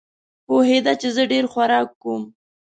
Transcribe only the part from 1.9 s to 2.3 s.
کوم.